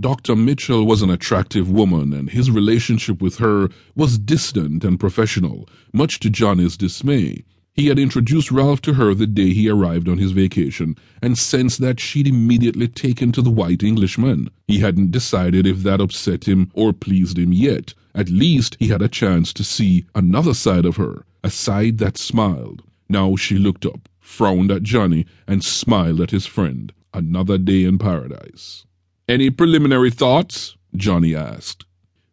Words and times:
Dr. 0.00 0.36
Mitchell 0.36 0.86
was 0.86 1.02
an 1.02 1.10
attractive 1.10 1.68
woman, 1.68 2.12
and 2.12 2.30
his 2.30 2.52
relationship 2.52 3.20
with 3.20 3.38
her 3.38 3.68
was 3.96 4.16
distant 4.16 4.84
and 4.84 5.00
professional, 5.00 5.68
much 5.92 6.20
to 6.20 6.30
Johnny's 6.30 6.76
dismay. 6.76 7.42
He 7.74 7.88
had 7.88 7.98
introduced 7.98 8.52
Ralph 8.52 8.80
to 8.82 8.94
her 8.94 9.12
the 9.12 9.26
day 9.26 9.52
he 9.52 9.68
arrived 9.68 10.08
on 10.08 10.18
his 10.18 10.30
vacation, 10.30 10.96
and 11.20 11.36
sensed 11.36 11.80
that 11.80 11.98
she'd 11.98 12.28
immediately 12.28 12.86
taken 12.86 13.32
to 13.32 13.42
the 13.42 13.50
white 13.50 13.82
Englishman. 13.82 14.50
He 14.68 14.78
hadn't 14.78 15.10
decided 15.10 15.66
if 15.66 15.82
that 15.82 16.00
upset 16.00 16.46
him 16.46 16.70
or 16.74 16.92
pleased 16.92 17.36
him 17.36 17.52
yet. 17.52 17.94
At 18.14 18.30
least 18.30 18.76
he 18.78 18.88
had 18.88 19.02
a 19.02 19.08
chance 19.08 19.52
to 19.54 19.64
see 19.64 20.04
another 20.14 20.54
side 20.54 20.84
of 20.84 20.94
her, 20.96 21.24
a 21.42 21.50
side 21.50 21.98
that 21.98 22.16
smiled. 22.18 22.84
Now 23.08 23.34
she 23.34 23.58
looked 23.58 23.84
up, 23.84 24.08
frowned 24.20 24.70
at 24.70 24.84
Johnny, 24.84 25.26
and 25.48 25.64
smiled 25.64 26.20
at 26.20 26.30
his 26.30 26.46
friend. 26.46 26.92
Another 27.12 27.58
day 27.58 27.82
in 27.82 27.98
paradise. 27.98 28.84
Any 29.28 29.50
preliminary 29.50 30.10
thoughts? 30.10 30.76
Johnny 30.96 31.36
asked. 31.36 31.84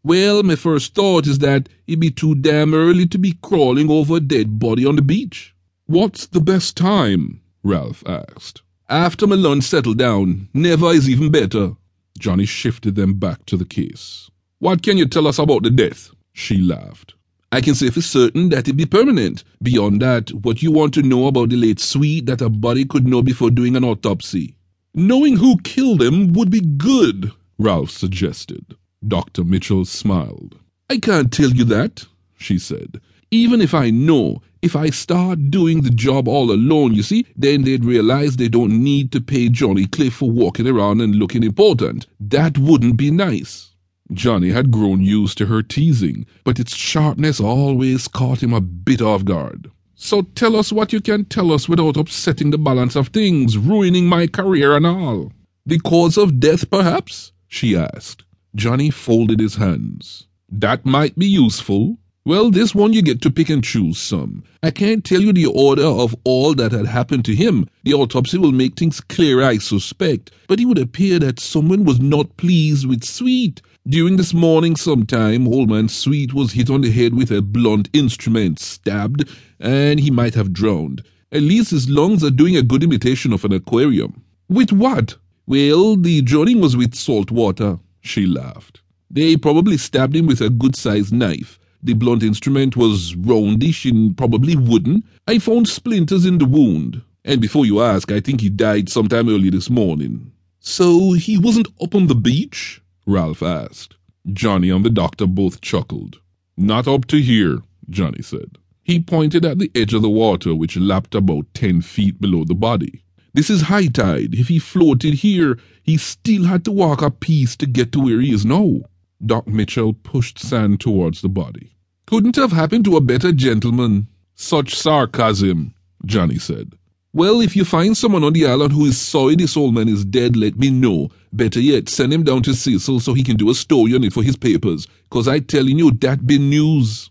Well, 0.01 0.43
my 0.43 0.55
first 0.55 0.95
thought 0.95 1.27
is 1.27 1.39
that 1.39 1.67
it'd 1.87 1.99
be 1.99 2.09
too 2.09 2.35
damn 2.35 2.73
early 2.73 3.05
to 3.07 3.17
be 3.17 3.37
crawling 3.41 3.91
over 3.91 4.15
a 4.15 4.19
dead 4.21 4.59
body 4.59 4.85
on 4.85 4.95
the 4.95 5.01
beach. 5.01 5.53
What's 5.87 6.27
the 6.27 6.39
best 6.39 6.77
time? 6.77 7.41
Ralph 7.63 8.01
asked. 8.07 8.61
After 8.87 9.27
my 9.27 9.35
lunch 9.35 9.65
settled 9.65 9.97
down. 9.97 10.47
Never 10.53 10.91
is 10.91 11.09
even 11.09 11.31
better. 11.31 11.75
Johnny 12.17 12.45
shifted 12.45 12.95
them 12.95 13.15
back 13.15 13.45
to 13.47 13.57
the 13.57 13.65
case. 13.65 14.29
What 14.59 14.81
can 14.81 14.97
you 14.97 15.05
tell 15.05 15.27
us 15.27 15.37
about 15.37 15.63
the 15.63 15.71
death? 15.71 16.11
She 16.31 16.59
laughed. 16.59 17.13
I 17.51 17.59
can 17.59 17.75
say 17.75 17.89
for 17.89 18.01
certain 18.01 18.49
that 18.49 18.69
it 18.69 18.73
be 18.73 18.85
permanent. 18.85 19.43
Beyond 19.61 20.01
that, 20.01 20.31
what 20.31 20.61
you 20.63 20.71
want 20.71 20.93
to 20.93 21.01
know 21.01 21.27
about 21.27 21.49
the 21.49 21.57
late 21.57 21.81
Sweet 21.81 22.25
that 22.27 22.41
a 22.41 22.49
body 22.49 22.85
could 22.85 23.05
know 23.05 23.21
before 23.21 23.51
doing 23.51 23.75
an 23.75 23.83
autopsy. 23.83 24.54
Knowing 24.97 25.35
who 25.35 25.57
killed 25.57 26.01
him 26.01 26.31
would 26.31 26.49
be 26.49 26.61
good, 26.61 27.29
Ralph 27.59 27.89
suggested. 27.89 28.77
Dr. 29.05 29.43
Mitchell 29.43 29.83
smiled. 29.83 30.57
I 30.89 30.99
can't 30.99 31.33
tell 31.33 31.49
you 31.49 31.65
that, 31.65 32.05
she 32.37 32.57
said. 32.57 33.01
Even 33.29 33.59
if 33.59 33.73
I 33.73 33.89
know, 33.89 34.41
if 34.61 34.73
I 34.73 34.91
start 34.91 35.51
doing 35.51 35.81
the 35.81 35.89
job 35.89 36.29
all 36.29 36.49
alone, 36.49 36.93
you 36.93 37.03
see, 37.03 37.25
then 37.35 37.63
they'd 37.65 37.83
realize 37.83 38.37
they 38.37 38.47
don't 38.47 38.81
need 38.81 39.11
to 39.11 39.19
pay 39.19 39.49
Johnny 39.49 39.85
Cliff 39.85 40.13
for 40.13 40.31
walking 40.31 40.65
around 40.65 41.01
and 41.01 41.15
looking 41.15 41.43
important. 41.43 42.07
That 42.17 42.57
wouldn't 42.57 42.95
be 42.95 43.11
nice. 43.11 43.71
Johnny 44.13 44.51
had 44.51 44.71
grown 44.71 45.01
used 45.01 45.37
to 45.39 45.47
her 45.47 45.61
teasing, 45.61 46.25
but 46.45 46.57
its 46.57 46.73
sharpness 46.73 47.41
always 47.41 48.07
caught 48.07 48.41
him 48.41 48.53
a 48.53 48.61
bit 48.61 49.01
off 49.01 49.25
guard. 49.25 49.71
So 49.95 50.23
tell 50.23 50.55
us 50.55 50.71
what 50.71 50.91
you 50.91 50.99
can 51.01 51.25
tell 51.25 51.51
us 51.51 51.69
without 51.69 51.97
upsetting 51.97 52.51
the 52.51 52.57
balance 52.57 52.95
of 52.95 53.07
things, 53.09 53.57
ruining 53.57 54.07
my 54.07 54.27
career 54.27 54.75
and 54.75 54.85
all. 54.85 55.31
The 55.65 55.79
cause 55.79 56.17
of 56.17 56.39
death, 56.39 56.69
perhaps? 56.69 57.31
she 57.47 57.75
asked. 57.75 58.23
Johnny 58.55 58.89
folded 58.89 59.39
his 59.39 59.55
hands. 59.55 60.27
That 60.49 60.85
might 60.85 61.17
be 61.17 61.25
useful. 61.25 61.97
Well, 62.27 62.49
this 62.49 62.73
one 62.73 62.91
you 62.91 63.03
get 63.03 63.21
to 63.21 63.29
pick 63.29 63.49
and 63.49 63.63
choose 63.63 63.99
some. 63.99 64.43
I 64.63 64.71
can't 64.71 65.05
tell 65.05 65.21
you 65.21 65.31
the 65.31 65.45
order 65.45 65.85
of 65.85 66.15
all 66.23 66.55
that 66.55 66.71
had 66.71 66.87
happened 66.87 67.23
to 67.25 67.35
him. 67.35 67.69
The 67.83 67.93
autopsy 67.93 68.39
will 68.39 68.51
make 68.51 68.75
things 68.75 68.99
clearer, 68.99 69.43
I 69.43 69.59
suspect. 69.59 70.31
But 70.47 70.59
it 70.59 70.65
would 70.65 70.79
appear 70.79 71.19
that 71.19 71.39
someone 71.39 71.83
was 71.83 72.01
not 72.01 72.35
pleased 72.37 72.87
with 72.87 73.03
Sweet. 73.03 73.61
During 73.87 74.17
this 74.17 74.33
morning 74.33 74.75
sometime, 74.75 75.47
old 75.47 75.69
man 75.69 75.87
Sweet 75.87 76.33
was 76.33 76.53
hit 76.53 76.71
on 76.71 76.81
the 76.81 76.89
head 76.89 77.13
with 77.13 77.29
a 77.29 77.43
blunt 77.43 77.91
instrument, 77.93 78.57
stabbed, 78.57 79.29
and 79.59 79.99
he 79.99 80.09
might 80.09 80.33
have 80.33 80.51
drowned. 80.51 81.03
At 81.31 81.43
least 81.43 81.69
his 81.69 81.91
lungs 81.91 82.23
are 82.23 82.31
doing 82.31 82.57
a 82.57 82.63
good 82.63 82.81
imitation 82.81 83.33
of 83.33 83.45
an 83.45 83.53
aquarium. 83.53 84.23
With 84.49 84.71
what? 84.71 85.15
Well, 85.45 85.95
the 85.95 86.23
drowning 86.23 86.59
was 86.59 86.75
with 86.75 86.95
salt 86.95 87.29
water. 87.29 87.77
She 88.01 88.25
laughed. 88.25 88.81
They 89.11 89.37
probably 89.37 89.77
stabbed 89.77 90.15
him 90.15 90.25
with 90.25 90.41
a 90.41 90.49
good-sized 90.49 91.13
knife. 91.13 91.59
The 91.83 91.93
blunt 91.93 92.23
instrument 92.23 92.75
was 92.75 93.15
roundish 93.15 93.85
and 93.85 94.17
probably 94.17 94.55
wooden. 94.55 95.03
I 95.27 95.39
found 95.39 95.67
splinters 95.67 96.25
in 96.25 96.37
the 96.37 96.45
wound. 96.45 97.01
And 97.23 97.41
before 97.41 97.65
you 97.65 97.81
ask, 97.81 98.11
I 98.11 98.19
think 98.19 98.41
he 98.41 98.49
died 98.49 98.89
sometime 98.89 99.29
early 99.29 99.49
this 99.49 99.69
morning. 99.69 100.31
So 100.59 101.13
he 101.13 101.37
wasn't 101.37 101.67
up 101.81 101.95
on 101.95 102.07
the 102.07 102.15
beach? 102.15 102.81
Ralph 103.05 103.43
asked. 103.43 103.95
Johnny 104.31 104.69
and 104.69 104.83
the 104.83 104.89
doctor 104.89 105.27
both 105.27 105.61
chuckled. 105.61 106.19
Not 106.57 106.87
up 106.87 107.05
to 107.07 107.21
here, 107.21 107.61
Johnny 107.89 108.21
said. 108.21 108.57
He 108.81 108.99
pointed 108.99 109.45
at 109.45 109.59
the 109.59 109.71
edge 109.75 109.93
of 109.93 110.01
the 110.01 110.09
water, 110.09 110.55
which 110.55 110.77
lapped 110.77 111.15
about 111.15 111.53
ten 111.53 111.81
feet 111.81 112.21
below 112.21 112.43
the 112.43 112.55
body. 112.55 113.03
This 113.33 113.49
is 113.49 113.63
high 113.63 113.87
tide. 113.87 114.33
If 114.33 114.47
he 114.47 114.59
floated 114.59 115.15
here, 115.15 115.59
he 115.83 115.97
still 115.97 116.45
had 116.45 116.63
to 116.65 116.71
walk 116.71 117.01
a 117.01 117.11
piece 117.11 117.55
to 117.57 117.65
get 117.65 117.91
to 117.91 117.99
where 117.99 118.21
he 118.21 118.31
is 118.31 118.45
now. 118.45 118.81
Doc 119.25 119.47
Mitchell 119.47 119.93
pushed 119.93 120.39
sand 120.39 120.79
towards 120.79 121.21
the 121.21 121.29
body. 121.29 121.74
Couldn't 122.07 122.35
have 122.35 122.51
happened 122.51 122.85
to 122.85 122.97
a 122.97 123.01
better 123.01 123.31
gentleman. 123.31 124.07
Such 124.35 124.75
sarcasm, 124.75 125.73
Johnny 126.05 126.37
said. 126.37 126.73
Well, 127.13 127.41
if 127.41 127.55
you 127.55 127.65
find 127.65 127.97
someone 127.97 128.23
on 128.23 128.33
the 128.33 128.45
island 128.45 128.73
who 128.73 128.85
is 128.85 128.99
sorry 128.99 129.35
this 129.35 129.57
old 129.57 129.73
man 129.73 129.87
is 129.87 130.05
dead, 130.05 130.35
let 130.35 130.57
me 130.57 130.69
know. 130.69 131.09
Better 131.33 131.59
yet, 131.59 131.89
send 131.89 132.13
him 132.13 132.23
down 132.23 132.43
to 132.43 132.53
Cecil 132.53 132.99
so 132.99 133.13
he 133.13 133.23
can 133.23 133.37
do 133.37 133.49
a 133.49 133.55
story 133.55 133.95
on 133.95 134.03
it 134.03 134.13
for 134.13 134.21
his 134.21 134.35
papers. 134.35 134.87
Cause 135.09 135.27
I 135.27 135.39
telling 135.39 135.79
you, 135.79 135.89
that 135.91 136.27
be 136.27 136.37
news. 136.37 137.09